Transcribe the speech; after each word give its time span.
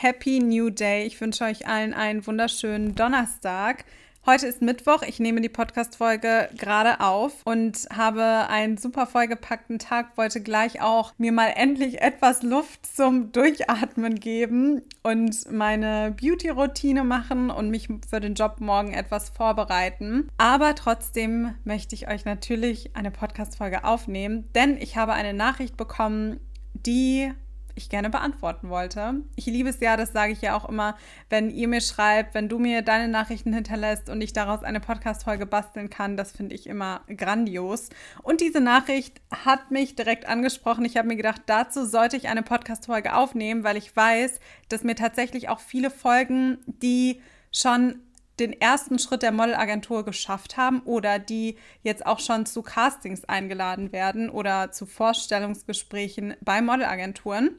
Happy 0.00 0.38
New 0.38 0.70
Day. 0.70 1.06
Ich 1.06 1.20
wünsche 1.20 1.42
euch 1.42 1.66
allen 1.66 1.92
einen 1.92 2.24
wunderschönen 2.24 2.94
Donnerstag. 2.94 3.84
Heute 4.26 4.46
ist 4.46 4.62
Mittwoch. 4.62 5.02
Ich 5.02 5.18
nehme 5.18 5.40
die 5.40 5.48
Podcast-Folge 5.48 6.50
gerade 6.56 7.00
auf 7.00 7.42
und 7.44 7.88
habe 7.92 8.46
einen 8.48 8.76
super 8.76 9.08
vollgepackten 9.08 9.80
Tag. 9.80 10.16
Wollte 10.16 10.40
gleich 10.40 10.80
auch 10.80 11.14
mir 11.18 11.32
mal 11.32 11.48
endlich 11.48 12.00
etwas 12.00 12.44
Luft 12.44 12.86
zum 12.86 13.32
Durchatmen 13.32 14.20
geben 14.20 14.82
und 15.02 15.50
meine 15.50 16.14
Beauty-Routine 16.20 17.02
machen 17.02 17.50
und 17.50 17.68
mich 17.70 17.88
für 18.08 18.20
den 18.20 18.34
Job 18.34 18.60
morgen 18.60 18.92
etwas 18.92 19.30
vorbereiten. 19.30 20.28
Aber 20.38 20.76
trotzdem 20.76 21.56
möchte 21.64 21.96
ich 21.96 22.06
euch 22.06 22.24
natürlich 22.24 22.94
eine 22.94 23.10
Podcast-Folge 23.10 23.82
aufnehmen, 23.82 24.48
denn 24.54 24.76
ich 24.76 24.96
habe 24.96 25.14
eine 25.14 25.34
Nachricht 25.34 25.76
bekommen, 25.76 26.38
die 26.86 27.32
ich 27.78 27.88
gerne 27.88 28.10
beantworten 28.10 28.68
wollte. 28.68 29.22
Ich 29.36 29.46
liebe 29.46 29.70
es 29.70 29.80
ja, 29.80 29.96
das 29.96 30.12
sage 30.12 30.32
ich 30.32 30.42
ja 30.42 30.56
auch 30.56 30.68
immer, 30.68 30.96
wenn 31.30 31.50
ihr 31.50 31.68
mir 31.68 31.80
schreibt, 31.80 32.34
wenn 32.34 32.48
du 32.48 32.58
mir 32.58 32.82
deine 32.82 33.08
Nachrichten 33.08 33.52
hinterlässt 33.52 34.10
und 34.10 34.20
ich 34.20 34.32
daraus 34.32 34.62
eine 34.62 34.80
Podcast-Folge 34.80 35.46
basteln 35.46 35.90
kann, 35.90 36.16
das 36.16 36.32
finde 36.32 36.54
ich 36.54 36.66
immer 36.66 37.00
grandios. 37.08 37.88
Und 38.22 38.40
diese 38.40 38.60
Nachricht 38.60 39.20
hat 39.44 39.70
mich 39.70 39.96
direkt 39.96 40.26
angesprochen. 40.26 40.84
Ich 40.84 40.96
habe 40.96 41.08
mir 41.08 41.16
gedacht, 41.16 41.42
dazu 41.46 41.86
sollte 41.86 42.16
ich 42.16 42.28
eine 42.28 42.42
Podcast-Folge 42.42 43.14
aufnehmen, 43.14 43.64
weil 43.64 43.76
ich 43.76 43.94
weiß, 43.94 44.40
dass 44.68 44.84
mir 44.84 44.94
tatsächlich 44.94 45.48
auch 45.48 45.60
viele 45.60 45.90
Folgen, 45.90 46.58
die 46.66 47.22
schon 47.50 48.00
den 48.40 48.58
ersten 48.60 48.98
Schritt 48.98 49.22
der 49.22 49.32
Modelagentur 49.32 50.04
geschafft 50.04 50.56
haben 50.56 50.80
oder 50.80 51.18
die 51.18 51.56
jetzt 51.82 52.06
auch 52.06 52.20
schon 52.20 52.46
zu 52.46 52.62
Castings 52.62 53.24
eingeladen 53.24 53.92
werden 53.92 54.30
oder 54.30 54.70
zu 54.72 54.86
Vorstellungsgesprächen 54.86 56.34
bei 56.40 56.62
Modelagenturen. 56.62 57.56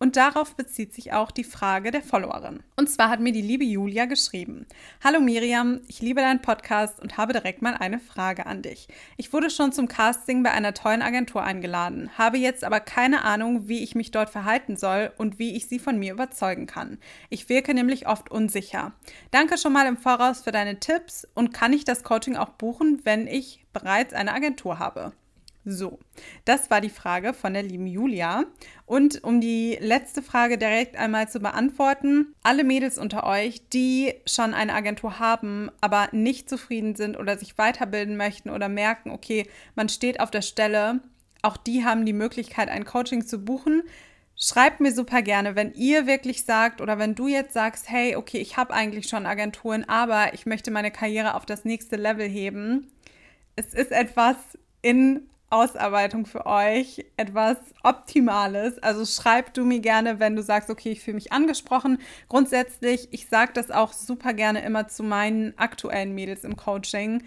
Und 0.00 0.16
darauf 0.16 0.54
bezieht 0.54 0.94
sich 0.94 1.12
auch 1.12 1.32
die 1.32 1.44
Frage 1.44 1.90
der 1.90 2.02
Followerin. 2.02 2.62
Und 2.76 2.88
zwar 2.88 3.10
hat 3.10 3.18
mir 3.18 3.32
die 3.32 3.42
liebe 3.42 3.64
Julia 3.64 4.04
geschrieben. 4.04 4.66
Hallo 5.02 5.18
Miriam, 5.18 5.80
ich 5.88 6.00
liebe 6.00 6.20
deinen 6.20 6.40
Podcast 6.40 7.00
und 7.00 7.16
habe 7.16 7.32
direkt 7.32 7.62
mal 7.62 7.74
eine 7.74 7.98
Frage 7.98 8.46
an 8.46 8.62
dich. 8.62 8.86
Ich 9.16 9.32
wurde 9.32 9.50
schon 9.50 9.72
zum 9.72 9.88
Casting 9.88 10.44
bei 10.44 10.52
einer 10.52 10.72
tollen 10.72 11.02
Agentur 11.02 11.42
eingeladen, 11.42 12.10
habe 12.16 12.38
jetzt 12.38 12.62
aber 12.62 12.78
keine 12.78 13.24
Ahnung, 13.24 13.66
wie 13.66 13.82
ich 13.82 13.96
mich 13.96 14.12
dort 14.12 14.30
verhalten 14.30 14.76
soll 14.76 15.12
und 15.16 15.40
wie 15.40 15.56
ich 15.56 15.66
sie 15.66 15.80
von 15.80 15.98
mir 15.98 16.12
überzeugen 16.12 16.66
kann. 16.66 16.98
Ich 17.28 17.48
wirke 17.48 17.74
nämlich 17.74 18.06
oft 18.06 18.30
unsicher. 18.30 18.92
Danke 19.32 19.58
schon 19.58 19.72
mal 19.72 19.86
im 19.86 19.96
Voraus 19.96 20.42
für 20.42 20.52
deine 20.52 20.78
Tipps 20.78 21.26
und 21.34 21.52
kann 21.52 21.72
ich 21.72 21.84
das 21.84 22.04
Coaching 22.04 22.36
auch 22.36 22.50
buchen, 22.50 23.00
wenn 23.02 23.26
ich 23.26 23.64
bereits 23.72 24.14
eine 24.14 24.32
Agentur 24.32 24.78
habe? 24.78 25.12
So, 25.70 25.98
das 26.46 26.70
war 26.70 26.80
die 26.80 26.88
Frage 26.88 27.34
von 27.34 27.52
der 27.52 27.62
lieben 27.62 27.86
Julia. 27.86 28.46
Und 28.86 29.22
um 29.22 29.38
die 29.38 29.76
letzte 29.78 30.22
Frage 30.22 30.56
direkt 30.56 30.96
einmal 30.96 31.28
zu 31.28 31.40
beantworten, 31.40 32.34
alle 32.42 32.64
Mädels 32.64 32.96
unter 32.96 33.24
euch, 33.24 33.68
die 33.68 34.14
schon 34.24 34.54
eine 34.54 34.72
Agentur 34.72 35.18
haben, 35.18 35.70
aber 35.82 36.08
nicht 36.12 36.48
zufrieden 36.48 36.96
sind 36.96 37.18
oder 37.18 37.36
sich 37.36 37.58
weiterbilden 37.58 38.16
möchten 38.16 38.48
oder 38.48 38.70
merken, 38.70 39.10
okay, 39.10 39.46
man 39.74 39.90
steht 39.90 40.20
auf 40.20 40.30
der 40.30 40.40
Stelle, 40.40 41.00
auch 41.42 41.58
die 41.58 41.84
haben 41.84 42.06
die 42.06 42.14
Möglichkeit, 42.14 42.70
ein 42.70 42.86
Coaching 42.86 43.26
zu 43.26 43.44
buchen. 43.44 43.82
Schreibt 44.36 44.80
mir 44.80 44.92
super 44.92 45.20
gerne, 45.20 45.54
wenn 45.54 45.74
ihr 45.74 46.06
wirklich 46.06 46.46
sagt 46.46 46.80
oder 46.80 46.98
wenn 46.98 47.14
du 47.14 47.28
jetzt 47.28 47.52
sagst, 47.52 47.90
hey, 47.90 48.16
okay, 48.16 48.38
ich 48.38 48.56
habe 48.56 48.72
eigentlich 48.72 49.06
schon 49.06 49.26
Agenturen, 49.26 49.84
aber 49.86 50.32
ich 50.32 50.46
möchte 50.46 50.70
meine 50.70 50.90
Karriere 50.90 51.34
auf 51.34 51.44
das 51.44 51.66
nächste 51.66 51.96
Level 51.96 52.26
heben. 52.26 52.90
Es 53.54 53.74
ist 53.74 53.92
etwas 53.92 54.36
in 54.80 55.28
Ausarbeitung 55.50 56.26
für 56.26 56.46
euch 56.46 57.06
etwas 57.16 57.56
Optimales. 57.82 58.78
Also 58.82 59.04
schreib 59.04 59.54
du 59.54 59.64
mir 59.64 59.80
gerne, 59.80 60.20
wenn 60.20 60.36
du 60.36 60.42
sagst, 60.42 60.70
okay, 60.70 60.92
ich 60.92 61.00
fühle 61.00 61.14
mich 61.14 61.32
angesprochen. 61.32 61.98
Grundsätzlich, 62.28 63.08
ich 63.12 63.28
sage 63.28 63.52
das 63.54 63.70
auch 63.70 63.92
super 63.92 64.34
gerne 64.34 64.62
immer 64.62 64.88
zu 64.88 65.02
meinen 65.02 65.56
aktuellen 65.58 66.14
Mädels 66.14 66.44
im 66.44 66.56
Coaching. 66.56 67.24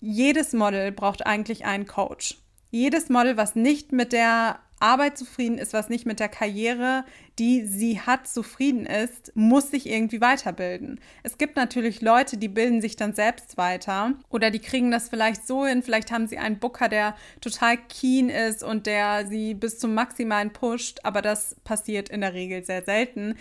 Jedes 0.00 0.52
Model 0.52 0.92
braucht 0.92 1.26
eigentlich 1.26 1.64
einen 1.64 1.86
Coach. 1.86 2.38
Jedes 2.70 3.10
Model, 3.10 3.36
was 3.36 3.54
nicht 3.54 3.92
mit 3.92 4.12
der 4.12 4.58
Arbeit 4.82 5.16
zufrieden 5.16 5.58
ist, 5.58 5.72
was 5.72 5.88
nicht 5.88 6.06
mit 6.06 6.20
der 6.20 6.28
Karriere, 6.28 7.04
die 7.38 7.64
sie 7.64 8.00
hat, 8.00 8.26
zufrieden 8.26 8.84
ist, 8.84 9.34
muss 9.34 9.70
sich 9.70 9.88
irgendwie 9.88 10.20
weiterbilden. 10.20 11.00
Es 11.22 11.38
gibt 11.38 11.56
natürlich 11.56 12.02
Leute, 12.02 12.36
die 12.36 12.48
bilden 12.48 12.82
sich 12.82 12.96
dann 12.96 13.14
selbst 13.14 13.56
weiter 13.56 14.14
oder 14.28 14.50
die 14.50 14.58
kriegen 14.58 14.90
das 14.90 15.08
vielleicht 15.08 15.46
so 15.46 15.64
hin, 15.64 15.82
vielleicht 15.82 16.12
haben 16.12 16.26
sie 16.26 16.38
einen 16.38 16.58
Booker, 16.58 16.88
der 16.88 17.14
total 17.40 17.76
keen 17.76 18.28
ist 18.28 18.62
und 18.62 18.86
der 18.86 19.26
sie 19.26 19.54
bis 19.54 19.78
zum 19.78 19.94
Maximalen 19.94 20.52
pusht, 20.52 21.00
aber 21.04 21.22
das 21.22 21.56
passiert 21.64 22.08
in 22.08 22.20
der 22.20 22.34
Regel 22.34 22.64
sehr 22.64 22.84
selten. 22.84 23.36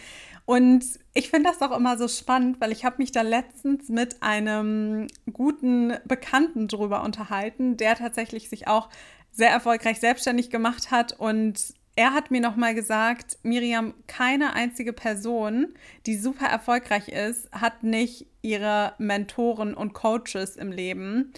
Und 0.45 0.83
ich 1.13 1.29
finde 1.29 1.49
das 1.49 1.61
auch 1.61 1.75
immer 1.75 1.97
so 1.97 2.07
spannend, 2.07 2.59
weil 2.59 2.71
ich 2.71 2.83
habe 2.83 2.97
mich 2.97 3.11
da 3.11 3.21
letztens 3.21 3.89
mit 3.89 4.21
einem 4.21 5.07
guten 5.31 5.93
Bekannten 6.05 6.67
drüber 6.67 7.03
unterhalten, 7.03 7.77
der 7.77 7.95
tatsächlich 7.95 8.49
sich 8.49 8.67
auch 8.67 8.89
sehr 9.31 9.49
erfolgreich 9.49 9.99
selbstständig 9.99 10.49
gemacht 10.49 10.91
hat. 10.91 11.13
Und 11.13 11.73
er 11.95 12.13
hat 12.13 12.31
mir 12.31 12.41
nochmal 12.41 12.73
gesagt, 12.75 13.37
Miriam, 13.43 13.93
keine 14.07 14.53
einzige 14.53 14.93
Person, 14.93 15.67
die 16.05 16.15
super 16.15 16.45
erfolgreich 16.45 17.09
ist, 17.09 17.51
hat 17.51 17.83
nicht 17.83 18.27
ihre 18.41 18.93
Mentoren 18.97 19.73
und 19.73 19.93
Coaches 19.93 20.55
im 20.55 20.71
Leben, 20.71 21.33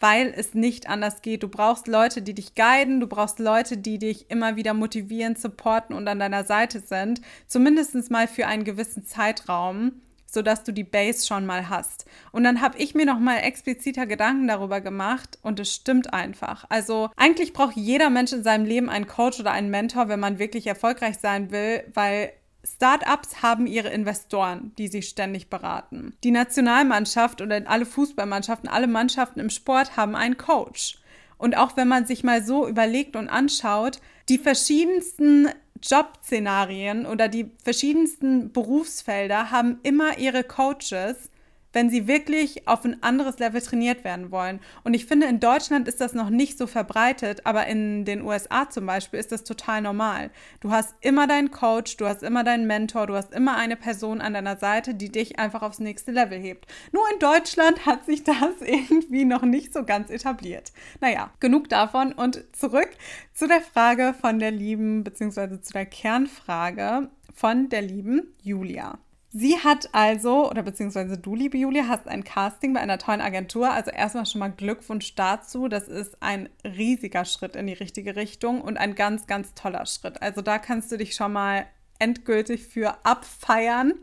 weil 0.00 0.32
es 0.34 0.54
nicht 0.54 0.88
anders 0.88 1.22
geht. 1.22 1.42
Du 1.42 1.48
brauchst 1.48 1.88
Leute, 1.88 2.22
die 2.22 2.34
dich 2.34 2.54
guiden, 2.54 3.00
du 3.00 3.06
brauchst 3.06 3.38
Leute, 3.38 3.76
die 3.76 3.98
dich 3.98 4.30
immer 4.30 4.56
wieder 4.56 4.74
motivieren, 4.74 5.36
supporten 5.36 5.94
und 5.94 6.08
an 6.08 6.18
deiner 6.18 6.44
Seite 6.44 6.80
sind, 6.80 7.20
zumindest 7.46 8.10
mal 8.10 8.28
für 8.28 8.46
einen 8.46 8.64
gewissen 8.64 9.04
Zeitraum 9.04 10.00
sodass 10.30 10.62
du 10.62 10.72
die 10.72 10.84
Base 10.84 11.26
schon 11.26 11.46
mal 11.46 11.68
hast. 11.68 12.04
Und 12.32 12.44
dann 12.44 12.60
habe 12.60 12.78
ich 12.78 12.94
mir 12.94 13.06
noch 13.06 13.18
mal 13.18 13.38
expliziter 13.38 14.06
Gedanken 14.06 14.46
darüber 14.46 14.80
gemacht 14.80 15.38
und 15.42 15.58
es 15.58 15.74
stimmt 15.74 16.12
einfach. 16.12 16.66
Also 16.68 17.10
eigentlich 17.16 17.52
braucht 17.52 17.76
jeder 17.76 18.10
Mensch 18.10 18.32
in 18.32 18.42
seinem 18.42 18.66
Leben 18.66 18.90
einen 18.90 19.06
Coach 19.06 19.40
oder 19.40 19.52
einen 19.52 19.70
Mentor, 19.70 20.08
wenn 20.08 20.20
man 20.20 20.38
wirklich 20.38 20.66
erfolgreich 20.66 21.18
sein 21.18 21.50
will, 21.50 21.82
weil 21.94 22.32
Startups 22.64 23.42
haben 23.42 23.66
ihre 23.66 23.88
Investoren, 23.88 24.72
die 24.76 24.88
sie 24.88 25.02
ständig 25.02 25.48
beraten. 25.48 26.14
Die 26.22 26.30
Nationalmannschaft 26.30 27.40
oder 27.40 27.62
alle 27.66 27.86
Fußballmannschaften, 27.86 28.68
alle 28.68 28.86
Mannschaften 28.86 29.40
im 29.40 29.50
Sport 29.50 29.96
haben 29.96 30.14
einen 30.14 30.36
Coach. 30.36 30.98
Und 31.38 31.56
auch 31.56 31.76
wenn 31.76 31.88
man 31.88 32.04
sich 32.04 32.24
mal 32.24 32.42
so 32.42 32.68
überlegt 32.68 33.16
und 33.16 33.28
anschaut, 33.28 34.00
die 34.28 34.38
verschiedensten 34.38 35.48
Jobszenarien 35.82 37.06
oder 37.06 37.28
die 37.28 37.50
verschiedensten 37.62 38.52
Berufsfelder 38.52 39.50
haben 39.50 39.78
immer 39.82 40.18
ihre 40.18 40.44
Coaches, 40.44 41.30
wenn 41.78 41.90
sie 41.90 42.08
wirklich 42.08 42.66
auf 42.66 42.84
ein 42.84 43.04
anderes 43.04 43.38
Level 43.38 43.62
trainiert 43.62 44.02
werden 44.02 44.32
wollen. 44.32 44.58
Und 44.82 44.94
ich 44.94 45.06
finde, 45.06 45.28
in 45.28 45.38
Deutschland 45.38 45.86
ist 45.86 46.00
das 46.00 46.12
noch 46.12 46.28
nicht 46.28 46.58
so 46.58 46.66
verbreitet, 46.66 47.46
aber 47.46 47.68
in 47.68 48.04
den 48.04 48.22
USA 48.22 48.68
zum 48.68 48.84
Beispiel 48.84 49.20
ist 49.20 49.30
das 49.30 49.44
total 49.44 49.80
normal. 49.80 50.32
Du 50.58 50.72
hast 50.72 50.92
immer 51.02 51.28
deinen 51.28 51.52
Coach, 51.52 51.96
du 51.96 52.06
hast 52.06 52.24
immer 52.24 52.42
deinen 52.42 52.66
Mentor, 52.66 53.06
du 53.06 53.14
hast 53.14 53.32
immer 53.32 53.56
eine 53.56 53.76
Person 53.76 54.20
an 54.20 54.34
deiner 54.34 54.56
Seite, 54.56 54.92
die 54.92 55.12
dich 55.12 55.38
einfach 55.38 55.62
aufs 55.62 55.78
nächste 55.78 56.10
Level 56.10 56.40
hebt. 56.40 56.66
Nur 56.90 57.04
in 57.12 57.20
Deutschland 57.20 57.86
hat 57.86 58.06
sich 58.06 58.24
das 58.24 58.36
irgendwie 58.60 59.24
noch 59.24 59.42
nicht 59.42 59.72
so 59.72 59.84
ganz 59.84 60.10
etabliert. 60.10 60.72
Naja, 61.00 61.30
genug 61.38 61.68
davon 61.68 62.12
und 62.12 62.44
zurück 62.56 62.90
zu 63.34 63.46
der 63.46 63.60
Frage 63.60 64.16
von 64.20 64.40
der 64.40 64.50
lieben, 64.50 65.04
beziehungsweise 65.04 65.60
zu 65.60 65.72
der 65.74 65.86
Kernfrage 65.86 67.08
von 67.32 67.68
der 67.68 67.82
lieben 67.82 68.34
Julia. 68.42 68.98
Sie 69.30 69.58
hat 69.58 69.90
also, 69.92 70.50
oder 70.50 70.62
beziehungsweise 70.62 71.18
du, 71.18 71.34
liebe 71.34 71.58
Julia, 71.58 71.86
hast 71.86 72.08
ein 72.08 72.24
Casting 72.24 72.72
bei 72.72 72.80
einer 72.80 72.96
tollen 72.96 73.20
Agentur. 73.20 73.70
Also 73.70 73.90
erstmal 73.90 74.24
schon 74.24 74.38
mal 74.38 74.50
Glückwunsch 74.50 75.14
dazu. 75.16 75.68
Das 75.68 75.86
ist 75.86 76.16
ein 76.20 76.48
riesiger 76.64 77.26
Schritt 77.26 77.54
in 77.54 77.66
die 77.66 77.74
richtige 77.74 78.16
Richtung 78.16 78.62
und 78.62 78.78
ein 78.78 78.94
ganz, 78.94 79.26
ganz 79.26 79.52
toller 79.54 79.84
Schritt. 79.84 80.22
Also 80.22 80.40
da 80.40 80.58
kannst 80.58 80.90
du 80.90 80.96
dich 80.96 81.14
schon 81.14 81.32
mal 81.32 81.66
endgültig 81.98 82.66
für 82.66 83.04
abfeiern, 83.04 83.94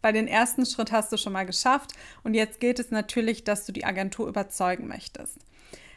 weil 0.00 0.14
den 0.14 0.28
ersten 0.28 0.64
Schritt 0.64 0.92
hast 0.92 1.12
du 1.12 1.18
schon 1.18 1.34
mal 1.34 1.44
geschafft. 1.44 1.92
Und 2.22 2.32
jetzt 2.32 2.58
gilt 2.58 2.78
es 2.78 2.90
natürlich, 2.90 3.44
dass 3.44 3.66
du 3.66 3.72
die 3.72 3.84
Agentur 3.84 4.28
überzeugen 4.28 4.88
möchtest. 4.88 5.36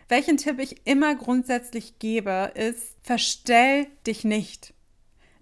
Welchen 0.10 0.36
Tipp 0.36 0.60
ich 0.60 0.86
immer 0.86 1.16
grundsätzlich 1.16 2.00
gebe, 2.00 2.52
ist, 2.56 2.98
verstell 3.02 3.88
dich 4.06 4.26
nicht. 4.26 4.74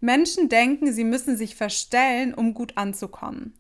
Menschen 0.02 0.50
denken, 0.50 0.92
sie 0.92 1.04
müssen 1.04 1.38
sich 1.38 1.56
verstellen, 1.56 2.34
um 2.34 2.54
gut 2.54 2.76
anzukommen. 2.76 3.54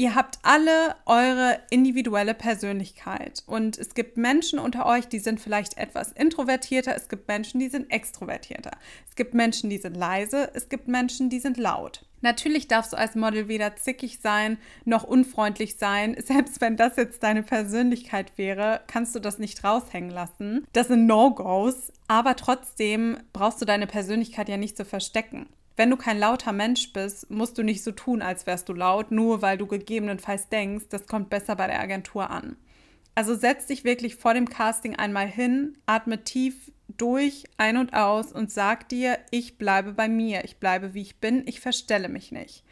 Ihr 0.00 0.14
habt 0.14 0.38
alle 0.44 0.94
eure 1.04 1.60
individuelle 1.68 2.32
Persönlichkeit 2.32 3.42
und 3.44 3.76
es 3.76 3.92
gibt 3.92 4.16
Menschen 4.16 4.58
unter 4.58 4.86
euch, 4.86 5.08
die 5.08 5.18
sind 5.18 5.40
vielleicht 5.40 5.76
etwas 5.76 6.12
introvertierter, 6.12 6.96
es 6.96 7.10
gibt 7.10 7.28
Menschen, 7.28 7.60
die 7.60 7.68
sind 7.68 7.92
extrovertierter. 7.92 8.70
Es 9.06 9.14
gibt 9.14 9.34
Menschen, 9.34 9.68
die 9.68 9.76
sind 9.76 9.98
leise, 9.98 10.50
es 10.54 10.70
gibt 10.70 10.88
Menschen, 10.88 11.28
die 11.28 11.38
sind 11.38 11.58
laut. 11.58 12.06
Natürlich 12.22 12.66
darfst 12.66 12.94
du 12.94 12.96
als 12.96 13.14
Model 13.14 13.48
weder 13.48 13.76
zickig 13.76 14.20
sein 14.22 14.56
noch 14.86 15.04
unfreundlich 15.04 15.76
sein. 15.76 16.16
Selbst 16.24 16.62
wenn 16.62 16.78
das 16.78 16.96
jetzt 16.96 17.22
deine 17.22 17.42
Persönlichkeit 17.42 18.32
wäre, 18.36 18.80
kannst 18.86 19.14
du 19.14 19.18
das 19.18 19.38
nicht 19.38 19.62
raushängen 19.64 20.08
lassen. 20.08 20.66
Das 20.72 20.88
sind 20.88 21.04
No-Gos, 21.04 21.92
aber 22.08 22.36
trotzdem 22.36 23.18
brauchst 23.34 23.60
du 23.60 23.66
deine 23.66 23.86
Persönlichkeit 23.86 24.48
ja 24.48 24.56
nicht 24.56 24.78
zu 24.78 24.86
verstecken. 24.86 25.46
Wenn 25.80 25.88
du 25.88 25.96
kein 25.96 26.18
lauter 26.18 26.52
Mensch 26.52 26.92
bist, 26.92 27.30
musst 27.30 27.56
du 27.56 27.62
nicht 27.62 27.82
so 27.82 27.90
tun, 27.90 28.20
als 28.20 28.46
wärst 28.46 28.68
du 28.68 28.74
laut, 28.74 29.10
nur 29.10 29.40
weil 29.40 29.56
du 29.56 29.66
gegebenenfalls 29.66 30.50
denkst, 30.50 30.88
das 30.90 31.06
kommt 31.06 31.30
besser 31.30 31.56
bei 31.56 31.68
der 31.68 31.80
Agentur 31.80 32.28
an. 32.28 32.56
Also 33.14 33.34
setz 33.34 33.64
dich 33.64 33.82
wirklich 33.82 34.16
vor 34.16 34.34
dem 34.34 34.46
Casting 34.46 34.96
einmal 34.96 35.26
hin, 35.26 35.78
atme 35.86 36.22
tief 36.22 36.70
durch, 36.86 37.44
ein 37.56 37.78
und 37.78 37.94
aus 37.94 38.30
und 38.30 38.52
sag 38.52 38.90
dir, 38.90 39.16
ich 39.30 39.56
bleibe 39.56 39.94
bei 39.94 40.06
mir, 40.06 40.44
ich 40.44 40.58
bleibe 40.58 40.92
wie 40.92 41.00
ich 41.00 41.18
bin, 41.18 41.44
ich 41.46 41.60
verstelle 41.60 42.10
mich 42.10 42.30
nicht. 42.30 42.62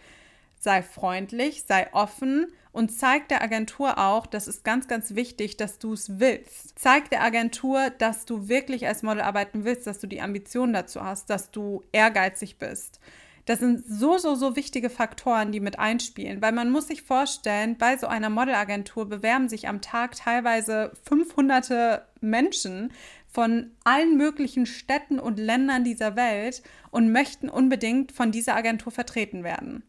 Sei 0.60 0.82
freundlich, 0.82 1.64
sei 1.66 1.93
offen 1.93 2.46
und 2.72 2.90
zeig 2.90 3.28
der 3.28 3.43
Agentur 3.43 3.99
auch, 3.99 4.26
das 4.26 4.49
ist 4.49 4.64
ganz, 4.64 4.88
ganz 4.88 5.14
wichtig, 5.14 5.56
dass 5.56 5.78
du 5.78 5.93
es 5.93 6.19
willst. 6.19 6.78
Zeig 6.78 7.10
der 7.10 7.22
Agentur, 7.22 7.90
dass 7.90 8.25
du 8.25 8.49
wirklich 8.49 8.87
als 8.87 9.02
Model 9.02 9.22
arbeiten 9.22 9.64
willst, 9.64 9.87
dass 9.87 9.99
du 9.99 10.06
die 10.06 10.20
Ambition 10.20 10.72
dazu 10.72 11.02
hast, 11.02 11.31
dass 11.31 11.50
du 11.50 11.82
ehrgeizig 11.93 12.58
bist. 12.58 13.00
Das 13.49 13.60
sind 13.60 13.82
so, 13.87 14.19
so, 14.19 14.34
so 14.34 14.56
wichtige 14.56 14.90
Faktoren, 14.90 15.52
die 15.52 15.60
mit 15.60 15.78
einspielen, 15.78 16.43
weil 16.43 16.52
man 16.52 16.70
muss 16.70 16.88
sich 16.88 17.02
vorstellen, 17.02 17.78
bei 17.78 17.96
so 17.96 18.06
einer 18.06 18.28
Modelagentur 18.28 19.08
bewerben 19.08 19.49
sich 19.49 19.69
am 19.69 19.81
Tag 19.81 20.16
teilweise 20.16 20.93
500 21.08 22.02
Menschen 22.20 22.93
von 23.26 23.70
allen 23.84 24.19
möglichen 24.19 24.66
Städten 24.66 25.19
und 25.19 25.38
Ländern 25.38 25.82
dieser 25.82 26.14
Welt 26.14 26.62
und 26.90 27.11
möchten 27.11 27.49
unbedingt 27.49 28.12
von 28.12 28.32
dieser 28.32 28.54
Agentur 28.54 28.93
vertreten 28.93 29.44
werden. 29.44 29.82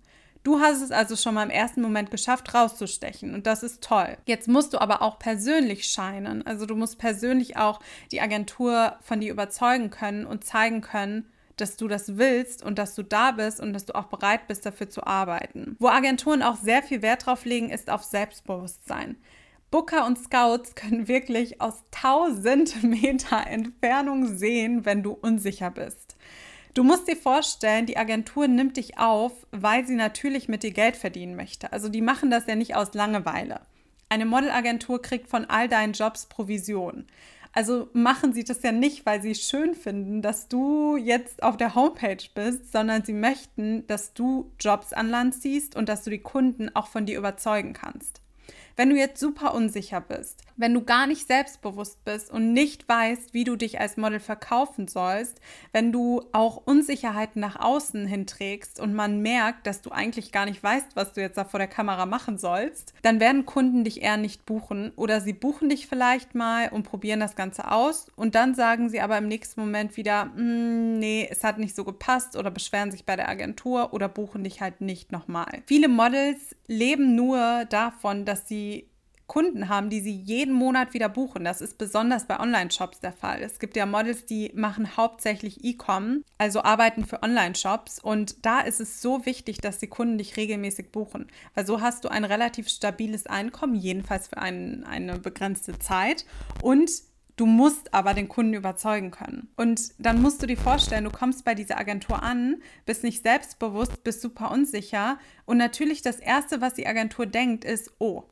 Du 0.43 0.61
hast 0.61 0.81
es 0.81 0.91
also 0.91 1.15
schon 1.15 1.33
mal 1.33 1.43
im 1.43 1.49
ersten 1.49 1.81
Moment 1.81 2.11
geschafft, 2.11 2.53
rauszustechen 2.53 3.33
und 3.33 3.45
das 3.45 3.61
ist 3.61 3.83
toll. 3.83 4.17
Jetzt 4.25 4.47
musst 4.47 4.73
du 4.73 4.79
aber 4.79 5.01
auch 5.01 5.19
persönlich 5.19 5.85
scheinen. 5.85 6.45
Also 6.47 6.65
du 6.65 6.75
musst 6.75 6.97
persönlich 6.97 7.57
auch 7.57 7.81
die 8.11 8.21
Agentur 8.21 8.95
von 9.01 9.19
dir 9.19 9.31
überzeugen 9.31 9.89
können 9.89 10.25
und 10.25 10.45
zeigen 10.45 10.81
können, 10.81 11.29
dass 11.57 11.75
du 11.75 11.89
das 11.89 12.17
willst 12.17 12.63
und 12.63 12.79
dass 12.79 12.95
du 12.95 13.03
da 13.03 13.31
bist 13.31 13.59
und 13.59 13.73
dass 13.73 13.85
du 13.85 13.95
auch 13.95 14.05
bereit 14.05 14.47
bist, 14.47 14.65
dafür 14.65 14.89
zu 14.89 15.05
arbeiten. 15.05 15.75
Wo 15.79 15.89
Agenturen 15.89 16.41
auch 16.41 16.55
sehr 16.55 16.83
viel 16.83 17.01
Wert 17.01 17.25
drauf 17.25 17.43
legen, 17.43 17.69
ist 17.69 17.89
auf 17.89 18.03
Selbstbewusstsein. 18.03 19.17
Booker 19.71 20.05
und 20.07 20.17
Scouts 20.17 20.73
können 20.73 21.07
wirklich 21.07 21.61
aus 21.61 21.83
1000 21.95 22.83
Meter 22.83 23.45
Entfernung 23.45 24.25
sehen, 24.37 24.85
wenn 24.85 25.03
du 25.03 25.11
unsicher 25.11 25.69
bist. 25.69 26.08
Du 26.79 26.85
musst 26.85 27.09
dir 27.09 27.17
vorstellen, 27.17 27.87
die 27.87 27.97
Agentur 27.97 28.47
nimmt 28.47 28.77
dich 28.77 28.97
auf, 28.97 29.33
weil 29.51 29.85
sie 29.85 29.95
natürlich 29.95 30.47
mit 30.47 30.63
dir 30.63 30.71
Geld 30.71 30.95
verdienen 30.95 31.35
möchte. 31.35 31.73
Also 31.73 31.89
die 31.89 31.99
machen 31.99 32.31
das 32.31 32.47
ja 32.47 32.55
nicht 32.55 32.73
aus 32.73 32.93
Langeweile. 32.93 33.59
Eine 34.07 34.25
Modelagentur 34.25 35.01
kriegt 35.01 35.27
von 35.27 35.43
all 35.43 35.67
deinen 35.67 35.91
Jobs 35.91 36.27
Provision. 36.27 37.05
Also 37.51 37.89
machen 37.91 38.31
sie 38.31 38.45
das 38.45 38.63
ja 38.63 38.71
nicht, 38.71 39.05
weil 39.05 39.21
sie 39.21 39.35
schön 39.35 39.75
finden, 39.75 40.21
dass 40.21 40.47
du 40.47 40.95
jetzt 40.95 41.43
auf 41.43 41.57
der 41.57 41.75
Homepage 41.75 42.23
bist, 42.33 42.71
sondern 42.71 43.03
sie 43.03 43.11
möchten, 43.11 43.85
dass 43.87 44.13
du 44.13 44.49
Jobs 44.57 44.93
an 44.93 45.09
Land 45.09 45.35
ziehst 45.35 45.75
und 45.75 45.89
dass 45.89 46.05
du 46.05 46.09
die 46.09 46.19
Kunden 46.19 46.73
auch 46.77 46.87
von 46.87 47.05
dir 47.05 47.17
überzeugen 47.17 47.73
kannst. 47.73 48.21
Wenn 48.79 48.91
du 48.91 48.95
jetzt 48.95 49.19
super 49.19 49.53
unsicher 49.55 49.99
bist, 49.99 50.41
wenn 50.55 50.73
du 50.73 50.85
gar 50.85 51.05
nicht 51.05 51.27
selbstbewusst 51.27 52.05
bist 52.05 52.31
und 52.31 52.53
nicht 52.53 52.87
weißt, 52.87 53.33
wie 53.33 53.43
du 53.43 53.57
dich 53.57 53.81
als 53.81 53.97
Model 53.97 54.21
verkaufen 54.21 54.87
sollst, 54.87 55.41
wenn 55.73 55.91
du 55.91 56.23
auch 56.31 56.61
Unsicherheiten 56.65 57.41
nach 57.41 57.59
außen 57.59 58.05
hinträgst 58.05 58.79
und 58.79 58.93
man 58.93 59.21
merkt, 59.21 59.67
dass 59.67 59.81
du 59.81 59.91
eigentlich 59.91 60.31
gar 60.31 60.45
nicht 60.45 60.63
weißt, 60.63 60.95
was 60.95 61.11
du 61.11 61.19
jetzt 61.19 61.37
da 61.37 61.43
vor 61.43 61.57
der 61.57 61.67
Kamera 61.67 62.05
machen 62.05 62.37
sollst, 62.37 62.93
dann 63.01 63.19
werden 63.19 63.45
Kunden 63.45 63.83
dich 63.83 64.01
eher 64.01 64.15
nicht 64.15 64.45
buchen 64.45 64.93
oder 64.95 65.19
sie 65.19 65.33
buchen 65.33 65.67
dich 65.67 65.87
vielleicht 65.87 66.33
mal 66.33 66.69
und 66.69 66.83
probieren 66.83 67.19
das 67.19 67.35
Ganze 67.35 67.69
aus 67.69 68.07
und 68.15 68.33
dann 68.33 68.55
sagen 68.55 68.87
sie 68.87 69.01
aber 69.01 69.17
im 69.17 69.27
nächsten 69.27 69.59
Moment 69.59 69.97
wieder, 69.97 70.31
hm, 70.35 70.99
nee, 70.99 71.27
es 71.29 71.43
hat 71.43 71.57
nicht 71.57 71.75
so 71.75 71.83
gepasst 71.83 72.37
oder 72.37 72.49
beschweren 72.49 72.91
sich 72.91 73.05
bei 73.05 73.17
der 73.17 73.27
Agentur 73.27 73.91
oder 73.91 74.07
buchen 74.07 74.45
dich 74.45 74.61
halt 74.61 74.79
nicht 74.79 75.11
nochmal. 75.11 75.63
Viele 75.65 75.89
Models 75.89 76.55
leben 76.67 77.15
nur 77.15 77.65
davon, 77.65 78.23
dass 78.23 78.47
sie 78.47 78.68
Kunden 79.29 79.69
haben, 79.69 79.89
die 79.89 80.01
sie 80.01 80.11
jeden 80.11 80.53
Monat 80.53 80.93
wieder 80.93 81.07
buchen. 81.07 81.45
Das 81.45 81.61
ist 81.61 81.77
besonders 81.77 82.25
bei 82.25 82.39
Online-Shops 82.39 82.99
der 82.99 83.13
Fall. 83.13 83.41
Es 83.41 83.59
gibt 83.59 83.77
ja 83.77 83.85
Models, 83.85 84.25
die 84.25 84.51
machen 84.55 84.97
hauptsächlich 84.97 85.63
E-Com, 85.63 86.25
also 86.37 86.63
arbeiten 86.63 87.05
für 87.05 87.23
Online-Shops. 87.23 87.99
Und 87.99 88.45
da 88.45 88.59
ist 88.59 88.81
es 88.81 89.01
so 89.01 89.25
wichtig, 89.25 89.59
dass 89.59 89.77
die 89.77 89.87
Kunden 89.87 90.17
dich 90.17 90.35
regelmäßig 90.35 90.91
buchen, 90.91 91.27
weil 91.53 91.65
so 91.65 91.79
hast 91.79 92.03
du 92.03 92.09
ein 92.09 92.25
relativ 92.25 92.67
stabiles 92.67 93.27
Einkommen, 93.27 93.75
jedenfalls 93.75 94.27
für 94.27 94.39
ein, 94.39 94.83
eine 94.83 95.19
begrenzte 95.19 95.79
Zeit. 95.79 96.25
Und 96.61 96.89
Du 97.39 97.45
musst 97.45 97.93
aber 97.93 98.13
den 98.13 98.27
Kunden 98.27 98.53
überzeugen 98.53 99.11
können. 99.11 99.47
Und 99.55 99.93
dann 99.97 100.21
musst 100.21 100.43
du 100.43 100.45
dir 100.45 100.57
vorstellen, 100.57 101.05
du 101.05 101.09
kommst 101.09 101.45
bei 101.45 101.55
dieser 101.55 101.77
Agentur 101.77 102.21
an, 102.21 102.61
bist 102.85 103.01
nicht 103.01 103.23
selbstbewusst, 103.23 104.03
bist 104.03 104.19
super 104.19 104.51
unsicher. 104.51 105.17
Und 105.45 105.55
natürlich 105.55 106.01
das 106.01 106.17
Erste, 106.17 106.59
was 106.59 106.73
die 106.73 106.85
Agentur 106.85 107.25
denkt, 107.25 107.63
ist, 107.63 107.93
oh, 107.97 108.25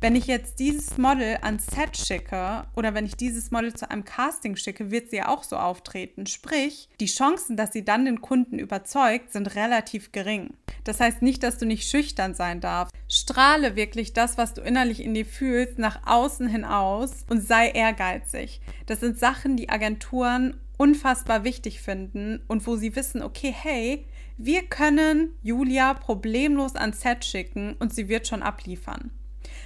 wenn 0.00 0.16
ich 0.16 0.26
jetzt 0.26 0.58
dieses 0.58 0.98
Model 0.98 1.38
ans 1.42 1.66
Set 1.66 1.96
schicke 1.96 2.66
oder 2.74 2.94
wenn 2.94 3.06
ich 3.06 3.16
dieses 3.16 3.52
Model 3.52 3.74
zu 3.74 3.90
einem 3.90 4.04
Casting 4.04 4.56
schicke, 4.56 4.90
wird 4.90 5.10
sie 5.10 5.16
ja 5.16 5.28
auch 5.28 5.44
so 5.44 5.56
auftreten. 5.56 6.26
Sprich, 6.26 6.88
die 6.98 7.06
Chancen, 7.06 7.56
dass 7.56 7.72
sie 7.72 7.84
dann 7.84 8.04
den 8.04 8.20
Kunden 8.20 8.58
überzeugt, 8.58 9.32
sind 9.32 9.54
relativ 9.54 10.10
gering. 10.10 10.54
Das 10.82 11.00
heißt 11.00 11.22
nicht, 11.22 11.42
dass 11.42 11.58
du 11.58 11.66
nicht 11.66 11.88
schüchtern 11.88 12.34
sein 12.34 12.60
darfst. 12.60 12.94
Strahle 13.08 13.74
wirklich 13.74 14.12
das, 14.12 14.36
was 14.36 14.54
du 14.54 14.60
innerlich 14.60 15.02
in 15.02 15.14
dir 15.14 15.24
fühlst, 15.24 15.78
nach 15.78 16.06
außen 16.06 16.46
hinaus 16.46 17.24
und 17.28 17.40
sei 17.40 17.70
ehrgeizig. 17.70 18.60
Das 18.86 19.00
sind 19.00 19.18
Sachen, 19.18 19.56
die 19.56 19.70
Agenturen 19.70 20.60
unfassbar 20.76 21.42
wichtig 21.42 21.80
finden 21.80 22.40
und 22.48 22.66
wo 22.66 22.76
sie 22.76 22.94
wissen, 22.94 23.22
okay, 23.22 23.52
hey, 23.56 24.06
wir 24.36 24.62
können 24.62 25.30
Julia 25.42 25.94
problemlos 25.94 26.76
ans 26.76 27.00
Set 27.00 27.24
schicken 27.24 27.74
und 27.80 27.94
sie 27.94 28.08
wird 28.08 28.28
schon 28.28 28.42
abliefern. 28.42 29.10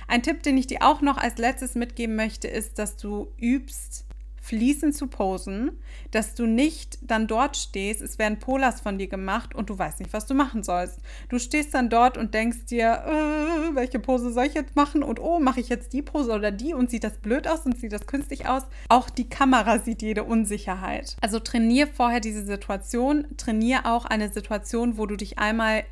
Ein 0.09 0.23
Tipp, 0.23 0.43
den 0.43 0.57
ich 0.57 0.67
dir 0.67 0.83
auch 0.83 1.01
noch 1.01 1.19
als 1.19 1.39
letztes 1.39 1.75
mitgeben 1.75 2.17
möchte, 2.17 2.49
ist, 2.49 2.79
dass 2.79 2.97
du 2.97 3.33
übst, 3.39 4.07
fließend 4.43 4.95
zu 4.95 5.07
posen, 5.07 5.71
dass 6.11 6.35
du 6.35 6.47
nicht 6.47 6.99
dann 7.01 7.29
dort 7.29 7.57
stehst, 7.57 8.03
es 8.03 8.19
werden 8.19 8.41
Polas 8.41 8.81
von 8.81 8.99
dir 8.99 9.07
gemacht 9.07 9.55
und 9.55 9.71
du 9.71 9.79
weißt 9.79 10.01
nicht, 10.01 10.13
was 10.13 10.27
du 10.27 10.35
machen 10.35 10.65
sollst. 10.65 10.99
Du 11.29 11.39
stehst 11.39 11.73
dann 11.75 11.89
dort 11.89 12.19
und 12.19 12.35
denkst 12.35 12.67
dir, 12.67 13.05
äh, 13.07 13.75
welche 13.75 14.01
Pose 14.01 14.33
soll 14.33 14.47
ich 14.47 14.55
jetzt 14.55 14.75
machen 14.75 15.05
und 15.05 15.21
oh, 15.21 15.39
mache 15.39 15.61
ich 15.61 15.69
jetzt 15.69 15.93
die 15.93 16.03
Pose 16.03 16.33
oder 16.33 16.51
die 16.51 16.75
und 16.75 16.91
sieht 16.91 17.05
das 17.05 17.19
blöd 17.19 17.47
aus 17.47 17.65
und 17.65 17.79
sieht 17.79 17.93
das 17.93 18.07
künstlich 18.07 18.49
aus. 18.49 18.65
Auch 18.89 19.11
die 19.11 19.29
Kamera 19.29 19.79
sieht 19.79 20.03
jede 20.03 20.25
Unsicherheit. 20.25 21.17
Also 21.21 21.39
trainier 21.39 21.87
vorher 21.87 22.21
diese 22.21 22.45
Situation, 22.45 23.27
trainier 23.37 23.87
auch 23.87 24.05
eine 24.05 24.29
Situation, 24.29 24.99
wo 24.99 25.07
du 25.07 25.17
dich 25.17 25.39
einmal 25.39 25.85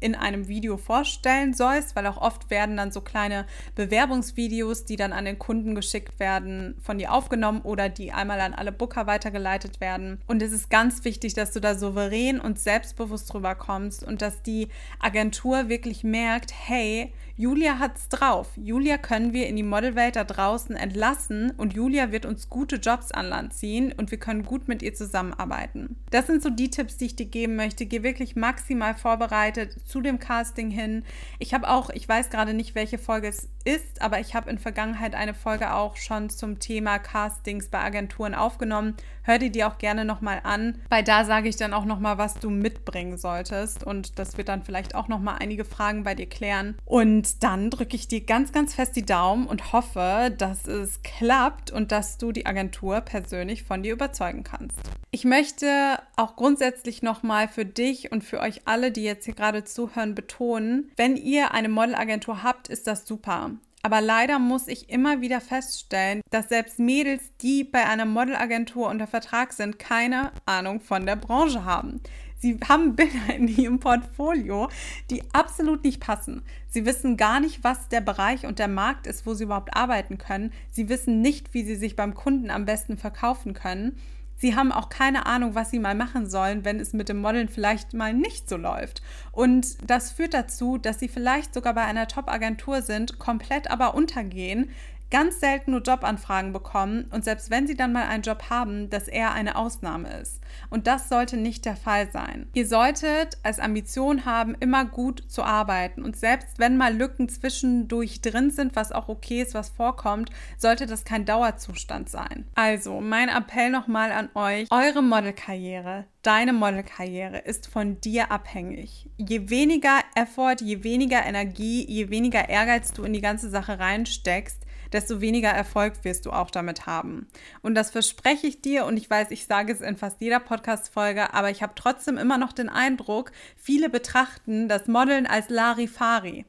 in 0.00 0.14
einem 0.14 0.48
Video 0.48 0.76
vorstellen 0.76 1.54
sollst, 1.54 1.96
weil 1.96 2.06
auch 2.06 2.18
oft 2.18 2.50
werden 2.50 2.76
dann 2.76 2.92
so 2.92 3.00
kleine 3.00 3.46
Bewerbungsvideos, 3.74 4.84
die 4.84 4.96
dann 4.96 5.12
an 5.12 5.24
den 5.24 5.38
Kunden 5.38 5.74
geschickt 5.74 6.20
werden, 6.20 6.76
von 6.82 6.98
dir 6.98 7.12
aufgenommen 7.12 7.62
oder 7.62 7.88
die 7.88 8.12
einmal 8.12 8.40
an 8.40 8.54
alle 8.54 8.72
Booker 8.72 9.06
weitergeleitet 9.06 9.80
werden. 9.80 10.20
Und 10.26 10.42
es 10.42 10.52
ist 10.52 10.70
ganz 10.70 11.04
wichtig, 11.04 11.34
dass 11.34 11.52
du 11.52 11.60
da 11.60 11.74
souverän 11.74 12.40
und 12.40 12.58
selbstbewusst 12.58 13.32
drüber 13.32 13.54
kommst 13.54 14.04
und 14.04 14.22
dass 14.22 14.42
die 14.42 14.68
Agentur 15.00 15.68
wirklich 15.68 16.04
merkt, 16.04 16.52
hey, 16.52 17.12
Julia 17.38 17.78
hat's 17.78 18.08
drauf. 18.08 18.48
Julia 18.56 18.96
können 18.96 19.34
wir 19.34 19.46
in 19.46 19.56
die 19.56 19.62
Modelwelt 19.62 20.16
da 20.16 20.24
draußen 20.24 20.74
entlassen 20.74 21.50
und 21.58 21.74
Julia 21.74 22.10
wird 22.10 22.24
uns 22.24 22.48
gute 22.48 22.76
Jobs 22.76 23.12
an 23.12 23.26
Land 23.26 23.52
ziehen 23.52 23.92
und 23.94 24.10
wir 24.10 24.16
können 24.16 24.44
gut 24.44 24.68
mit 24.68 24.82
ihr 24.82 24.94
zusammenarbeiten. 24.94 25.96
Das 26.10 26.26
sind 26.26 26.42
so 26.42 26.48
die 26.48 26.70
Tipps, 26.70 26.96
die 26.96 27.06
ich 27.06 27.16
dir 27.16 27.26
geben 27.26 27.56
möchte. 27.56 27.84
Geh 27.84 28.02
wirklich 28.02 28.36
maximal 28.36 28.94
vorbereitet 28.94 29.76
zu 29.86 30.00
dem 30.00 30.18
Casting 30.18 30.70
hin. 30.70 31.04
Ich 31.38 31.54
habe 31.54 31.68
auch, 31.68 31.90
ich 31.90 32.08
weiß 32.08 32.30
gerade 32.30 32.54
nicht, 32.54 32.74
welche 32.74 32.98
Folge 32.98 33.28
es 33.28 33.48
ist, 33.64 34.02
aber 34.02 34.20
ich 34.20 34.34
habe 34.34 34.50
in 34.50 34.58
Vergangenheit 34.58 35.14
eine 35.14 35.34
Folge 35.34 35.72
auch 35.72 35.96
schon 35.96 36.28
zum 36.30 36.58
Thema 36.58 36.98
Castings 36.98 37.68
bei 37.68 37.80
Agenturen 37.80 38.34
aufgenommen. 38.34 38.96
Hör 39.26 39.40
dir 39.40 39.50
die 39.50 39.64
auch 39.64 39.78
gerne 39.78 40.04
nochmal 40.04 40.40
an, 40.44 40.78
weil 40.88 41.02
da 41.02 41.24
sage 41.24 41.48
ich 41.48 41.56
dann 41.56 41.74
auch 41.74 41.84
nochmal, 41.84 42.16
was 42.16 42.34
du 42.34 42.48
mitbringen 42.48 43.18
solltest 43.18 43.82
und 43.82 44.20
das 44.20 44.38
wird 44.38 44.48
dann 44.48 44.62
vielleicht 44.62 44.94
auch 44.94 45.08
nochmal 45.08 45.38
einige 45.40 45.64
Fragen 45.64 46.04
bei 46.04 46.14
dir 46.14 46.28
klären. 46.28 46.76
Und 46.84 47.42
dann 47.42 47.70
drücke 47.70 47.96
ich 47.96 48.06
dir 48.06 48.20
ganz, 48.20 48.52
ganz 48.52 48.74
fest 48.74 48.94
die 48.94 49.04
Daumen 49.04 49.48
und 49.48 49.72
hoffe, 49.72 50.32
dass 50.38 50.68
es 50.68 51.02
klappt 51.02 51.72
und 51.72 51.90
dass 51.90 52.18
du 52.18 52.30
die 52.30 52.46
Agentur 52.46 53.00
persönlich 53.00 53.64
von 53.64 53.82
dir 53.82 53.94
überzeugen 53.94 54.44
kannst. 54.44 54.78
Ich 55.10 55.24
möchte 55.24 55.98
auch 56.14 56.36
grundsätzlich 56.36 57.02
nochmal 57.02 57.48
für 57.48 57.64
dich 57.64 58.12
und 58.12 58.22
für 58.22 58.38
euch 58.38 58.68
alle, 58.68 58.92
die 58.92 59.02
jetzt 59.02 59.24
hier 59.24 59.34
gerade 59.34 59.64
zuhören, 59.64 60.14
betonen, 60.14 60.92
wenn 60.96 61.16
ihr 61.16 61.50
eine 61.50 61.68
Modelagentur 61.68 62.44
habt, 62.44 62.68
ist 62.68 62.86
das 62.86 63.04
super. 63.04 63.50
Aber 63.86 64.00
leider 64.00 64.40
muss 64.40 64.66
ich 64.66 64.90
immer 64.90 65.20
wieder 65.20 65.40
feststellen, 65.40 66.20
dass 66.30 66.48
selbst 66.48 66.80
Mädels, 66.80 67.22
die 67.40 67.62
bei 67.62 67.86
einer 67.86 68.04
Modelagentur 68.04 68.88
unter 68.88 69.06
Vertrag 69.06 69.52
sind, 69.52 69.78
keine 69.78 70.32
Ahnung 70.44 70.80
von 70.80 71.06
der 71.06 71.14
Branche 71.14 71.64
haben. 71.64 72.00
Sie 72.36 72.58
haben 72.68 72.96
Bilder 72.96 73.36
in 73.36 73.46
ihrem 73.46 73.78
Portfolio, 73.78 74.68
die 75.08 75.22
absolut 75.32 75.84
nicht 75.84 76.00
passen. 76.00 76.42
Sie 76.68 76.84
wissen 76.84 77.16
gar 77.16 77.38
nicht, 77.38 77.62
was 77.62 77.88
der 77.88 78.00
Bereich 78.00 78.44
und 78.44 78.58
der 78.58 78.66
Markt 78.66 79.06
ist, 79.06 79.24
wo 79.24 79.34
sie 79.34 79.44
überhaupt 79.44 79.76
arbeiten 79.76 80.18
können. 80.18 80.52
Sie 80.72 80.88
wissen 80.88 81.22
nicht, 81.22 81.54
wie 81.54 81.62
sie 81.62 81.76
sich 81.76 81.94
beim 81.94 82.14
Kunden 82.14 82.50
am 82.50 82.64
besten 82.64 82.96
verkaufen 82.96 83.54
können. 83.54 84.00
Sie 84.38 84.54
haben 84.54 84.72
auch 84.72 84.88
keine 84.88 85.26
Ahnung, 85.26 85.54
was 85.54 85.70
sie 85.70 85.78
mal 85.78 85.94
machen 85.94 86.28
sollen, 86.28 86.64
wenn 86.64 86.78
es 86.78 86.92
mit 86.92 87.08
dem 87.08 87.18
Modeln 87.18 87.48
vielleicht 87.48 87.94
mal 87.94 88.12
nicht 88.12 88.48
so 88.48 88.56
läuft. 88.56 89.02
Und 89.32 89.66
das 89.88 90.12
führt 90.12 90.34
dazu, 90.34 90.78
dass 90.78 90.98
sie 90.98 91.08
vielleicht 91.08 91.54
sogar 91.54 91.74
bei 91.74 91.84
einer 91.84 92.06
Top-Agentur 92.08 92.82
sind, 92.82 93.18
komplett 93.18 93.70
aber 93.70 93.94
untergehen, 93.94 94.70
ganz 95.10 95.40
selten 95.40 95.70
nur 95.70 95.82
Jobanfragen 95.82 96.52
bekommen 96.52 97.06
und 97.12 97.24
selbst 97.24 97.50
wenn 97.50 97.66
sie 97.66 97.76
dann 97.76 97.92
mal 97.92 98.06
einen 98.06 98.22
Job 98.22 98.44
haben, 98.50 98.90
dass 98.90 99.08
er 99.08 99.32
eine 99.32 99.56
Ausnahme 99.56 100.08
ist. 100.18 100.40
Und 100.70 100.86
das 100.86 101.08
sollte 101.08 101.36
nicht 101.36 101.64
der 101.64 101.76
Fall 101.76 102.10
sein. 102.10 102.48
Ihr 102.54 102.66
solltet 102.66 103.38
als 103.42 103.58
Ambition 103.58 104.24
haben, 104.24 104.56
immer 104.58 104.84
gut 104.84 105.24
zu 105.28 105.42
arbeiten 105.42 106.02
und 106.02 106.16
selbst 106.16 106.58
wenn 106.58 106.76
mal 106.76 106.94
Lücken 106.94 107.28
zwischendurch 107.28 108.20
drin 108.20 108.50
sind, 108.50 108.76
was 108.76 108.92
auch 108.92 109.08
okay 109.08 109.42
ist, 109.42 109.54
was 109.54 109.68
vorkommt, 109.68 110.30
sollte 110.58 110.86
das 110.86 111.04
kein 111.04 111.24
Dauerzustand 111.24 112.08
sein. 112.08 112.46
Also, 112.54 113.00
mein 113.00 113.28
Appell 113.28 113.70
nochmal 113.70 114.12
an 114.12 114.28
euch, 114.34 114.68
eure 114.70 115.02
Modelkarriere, 115.02 116.04
deine 116.22 116.52
Modelkarriere 116.52 117.38
ist 117.38 117.68
von 117.68 118.00
dir 118.00 118.32
abhängig. 118.32 119.08
Je 119.16 119.48
weniger 119.48 120.00
Effort, 120.14 120.56
je 120.60 120.82
weniger 120.82 121.24
Energie, 121.24 121.86
je 121.88 122.10
weniger 122.10 122.48
Ehrgeiz 122.48 122.92
du 122.92 123.04
in 123.04 123.12
die 123.12 123.20
ganze 123.20 123.48
Sache 123.48 123.78
reinsteckst, 123.78 124.65
desto 124.92 125.20
weniger 125.20 125.50
Erfolg 125.50 126.04
wirst 126.04 126.26
du 126.26 126.30
auch 126.30 126.50
damit 126.50 126.86
haben. 126.86 127.28
Und 127.62 127.74
das 127.74 127.90
verspreche 127.90 128.46
ich 128.46 128.62
dir 128.62 128.84
und 128.84 128.96
ich 128.96 129.08
weiß, 129.08 129.30
ich 129.30 129.46
sage 129.46 129.72
es 129.72 129.80
in 129.80 129.96
fast 129.96 130.20
jeder 130.20 130.40
Podcast-Folge, 130.40 131.34
aber 131.34 131.50
ich 131.50 131.62
habe 131.62 131.74
trotzdem 131.74 132.18
immer 132.18 132.38
noch 132.38 132.52
den 132.52 132.68
Eindruck, 132.68 133.32
viele 133.56 133.90
betrachten 133.90 134.68
das 134.68 134.86
Modeln 134.86 135.26
als 135.26 135.48
Larifari. 135.48 136.44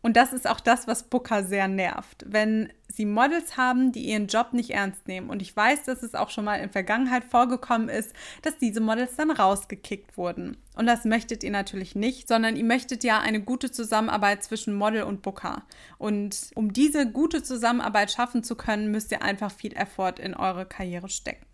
Und 0.00 0.16
das 0.16 0.32
ist 0.32 0.48
auch 0.48 0.60
das, 0.60 0.86
was 0.86 1.02
Booker 1.02 1.42
sehr 1.42 1.66
nervt. 1.66 2.24
Wenn 2.26 2.72
sie 2.88 3.04
Models 3.04 3.56
haben, 3.56 3.90
die 3.90 4.08
ihren 4.08 4.28
Job 4.28 4.52
nicht 4.52 4.70
ernst 4.70 5.08
nehmen. 5.08 5.28
Und 5.28 5.42
ich 5.42 5.54
weiß, 5.54 5.84
dass 5.84 6.02
es 6.02 6.14
auch 6.14 6.30
schon 6.30 6.44
mal 6.44 6.56
in 6.56 6.70
Vergangenheit 6.70 7.24
vorgekommen 7.24 7.88
ist, 7.88 8.12
dass 8.42 8.58
diese 8.58 8.80
Models 8.80 9.16
dann 9.16 9.30
rausgekickt 9.30 10.16
wurden. 10.16 10.56
Und 10.76 10.86
das 10.86 11.04
möchtet 11.04 11.42
ihr 11.42 11.50
natürlich 11.50 11.96
nicht, 11.96 12.28
sondern 12.28 12.56
ihr 12.56 12.64
möchtet 12.64 13.02
ja 13.02 13.18
eine 13.18 13.40
gute 13.40 13.72
Zusammenarbeit 13.72 14.44
zwischen 14.44 14.74
Model 14.74 15.02
und 15.02 15.22
Booker. 15.22 15.62
Und 15.98 16.50
um 16.54 16.72
diese 16.72 17.10
gute 17.10 17.42
Zusammenarbeit 17.42 18.12
schaffen 18.12 18.44
zu 18.44 18.54
können, 18.54 18.90
müsst 18.90 19.10
ihr 19.10 19.22
einfach 19.22 19.50
viel 19.50 19.76
Effort 19.76 20.14
in 20.20 20.34
eure 20.34 20.64
Karriere 20.64 21.08
stecken. 21.08 21.44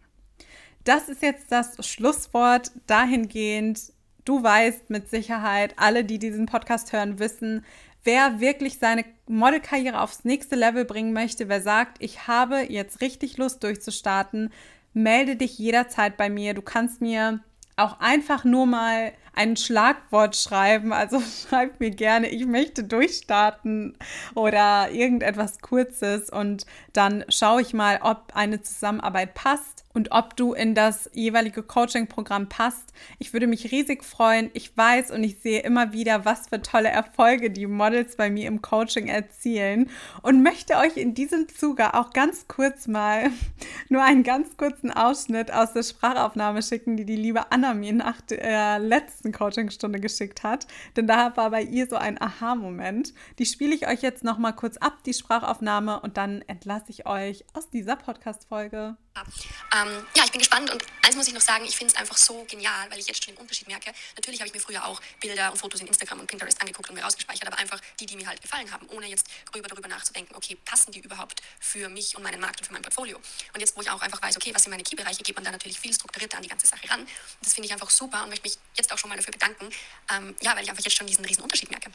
Das 0.85 1.09
ist 1.09 1.23
jetzt 1.23 1.51
das 1.51 1.87
Schlusswort 1.87 2.71
dahingehend. 2.87 3.93
Du 4.27 4.43
weißt 4.43 4.91
mit 4.91 5.09
Sicherheit, 5.09 5.75
alle, 5.77 6.05
die 6.05 6.19
diesen 6.19 6.47
Podcast 6.47 6.93
hören, 6.93 7.19
wissen, 7.19 7.65
wer 8.05 8.41
wirklich 8.41 8.79
seine 8.79 9.05
Modelkarriere 9.27 10.01
aufs 10.01 10.25
nächste 10.25 10.57
Level 10.57 10.85
bringen 10.85 11.13
möchte, 11.13 11.49
wer 11.49 11.61
sagt, 11.61 11.97
ich 12.01 12.29
habe 12.29 12.61
jetzt 12.69 13.01
richtig 13.01 13.37
Lust 13.39 13.63
durchzustarten, 13.65 14.53
melde 14.93 15.37
dich 15.37 15.59
jederzeit 15.59 16.17
bei 16.17 16.31
mir. 16.31 16.55
Du 16.55 16.63
kannst 16.63 17.01
mir 17.01 17.41
auch 17.77 17.99
einfach 18.01 18.45
nur 18.45 18.67
mal 18.67 19.13
ein 19.35 19.57
Schlagwort 19.57 20.37
schreiben. 20.37 20.93
Also 20.93 21.21
schreib 21.49 21.81
mir 21.81 21.91
gerne, 21.91 22.29
ich 22.29 22.47
möchte 22.47 22.85
durchstarten 22.85 23.97
oder 24.35 24.91
irgendetwas 24.91 25.61
Kurzes 25.61 26.31
und 26.31 26.67
dann 26.93 27.25
schaue 27.29 27.63
ich 27.63 27.75
mal, 27.75 28.01
ob 28.03 28.33
eine 28.35 28.63
Zusammenarbeit 28.63 29.35
passt 29.35 29.85
und 29.95 30.11
ob 30.11 30.37
du 30.37 30.53
in 30.53 30.75
das 30.75 31.09
jeweilige 31.15 31.63
Coaching-Programm 31.63 32.49
passt. 32.49 32.93
Ich 33.19 33.33
würde 33.33 33.47
mich 33.47 33.71
riesig 33.71 34.05
freuen. 34.05 34.51
Ich 34.53 34.77
weiß 34.77 35.13
und 35.13 35.23
ich 35.23 35.39
sehe 35.41 35.61
immer 35.61 35.93
wieder, 35.93 36.25
was 36.25 36.49
für 36.49 36.61
tolle 36.61 36.89
Erfolge 36.89 37.51
die 37.51 37.67
Models 37.67 38.17
bei 38.17 38.29
mir 38.29 38.49
im 38.49 38.61
Coaching 38.61 39.07
erzielen 39.07 39.89
und 40.23 40.43
möchte 40.43 40.77
euch 40.77 40.97
in 40.97 41.15
diesem 41.15 41.49
Zuge 41.49 41.95
auch 41.95 42.13
ganz 42.13 42.49
kurz 42.49 42.89
mal 42.89 43.31
nur 43.89 44.03
einen 44.03 44.25
ganz 44.25 44.57
kurzen 44.57 44.91
Ausschnitt 44.91 45.53
aus 45.53 45.73
der 45.73 45.85
Sprachaufnahme 45.85 46.63
schicken, 46.63 46.97
die 46.97 47.05
die 47.05 47.17
liebe 47.17 47.53
Anna 47.53 47.73
mir 47.73 47.93
nach 47.93 48.21
der 48.21 48.81
letzten 48.81 49.24
Coachingstunde 49.33 50.01
geschickt 50.01 50.43
hat. 50.43 50.67
Denn 50.97 51.07
da 51.07 51.37
war 51.37 51.51
bei 51.51 51.63
ihr 51.63 51.87
so 51.89 51.97
ein 51.97 52.21
Aha-Moment. 52.21 53.15
Die 53.39 53.47
spiele 53.47 53.75
ich 53.75 53.87
euch 53.87 54.03
jetzt 54.03 54.25
noch 54.25 54.39
mal 54.39 54.53
kurz 54.53 54.77
ab, 54.77 55.03
die 55.05 55.15
Sprachaufnahme, 55.15 56.01
und 56.01 56.17
dann 56.17 56.43
entlasse 56.43 56.87
ich 56.89 57.07
euch 57.07 57.45
aus 57.53 57.71
dieser 57.71 57.97
Podcast-Folge. 57.97 58.97
Ähm, 59.17 60.07
ja, 60.17 60.25
ich 60.25 60.33
bin 60.33 60.41
gespannt 60.41 60.71
und 60.71 60.83
eins 61.03 61.15
muss 61.15 61.29
ich 61.29 61.35
noch 61.35 61.41
sagen, 61.41 61.65
ich 61.65 61.77
finde 61.77 61.95
es 61.95 62.01
einfach 62.01 62.17
so 62.17 62.45
genial, 62.51 62.91
weil 62.91 62.99
ich 62.99 63.07
jetzt 63.07 63.25
schon 63.25 63.35
den 63.35 63.41
Unterschied 63.41 63.69
merke. 63.69 63.93
Natürlich 64.17 64.41
habe 64.41 64.49
ich 64.49 64.55
mir 64.55 64.61
früher 64.61 64.85
auch 64.85 65.01
Bilder 65.21 65.53
und 65.53 65.59
Fotos 65.59 65.81
in 65.81 65.87
Instagram 65.87 66.21
und 66.21 66.27
Pinterest 66.27 66.61
angeguckt 66.61 66.89
und 66.89 66.97
mir 66.97 67.03
rausgespeichert, 67.03 67.47
aber 67.47 67.59
einfach 67.59 67.81
die, 68.01 68.07
die 68.07 68.17
mir 68.17 68.27
halt 68.27 68.43
gefallen 68.43 68.71
haben, 68.73 68.89
ohne 68.89 69.07
jetzt 69.07 69.27
gröber 69.53 69.69
darüber 69.69 69.89
nachzudenken, 69.89 70.35
okay, 70.35 70.57
passen 70.65 70.91
die 70.91 70.99
überhaupt 70.99 71.43
für 71.61 71.89
mich 71.89 72.17
und 72.17 72.25
meinen 72.25 72.41
Markt 72.41 72.61
und 72.61 72.67
für 72.67 72.73
mein 72.73 72.83
Portfolio. 72.83 73.19
Und 73.53 73.61
jetzt, 73.61 73.77
wo 73.77 73.83
ich 73.83 73.91
auch 73.91 74.03
einfach 74.03 74.21
weiß, 74.21 74.37
okay, 74.37 74.51
was 74.53 74.65
sind 74.65 74.71
meine 74.71 74.83
Key-Bereiche, 74.83 75.23
geht 75.23 75.37
man 75.37 75.45
da 75.45 75.53
natürlich 75.53 75.79
viel 75.79 75.95
strukturierter 75.95 76.39
an 76.39 76.43
die 76.43 76.49
ganze 76.49 76.67
Sache 76.67 76.91
ran. 76.91 77.07
Das 77.41 77.55
finde 77.55 77.67
ich 77.67 77.73
einfach 77.73 77.91
super 77.91 78.25
und 78.25 78.31
möchte 78.31 78.49
mich 78.49 78.59
jetzt 78.75 78.93
auch 78.93 78.99
schon 78.99 79.11
mal 79.11 79.14
dafür 79.17 79.33
bedanken, 79.33 79.69
ähm, 80.13 80.35
ja, 80.43 80.55
weil 80.57 80.65
ich 80.65 80.71
einfach 80.71 80.85
jetzt 80.85 80.97
schon 80.97 81.07
diesen 81.07 81.25
riesen 81.25 81.43
Unterschied 81.43 81.71
merke. 81.71 81.91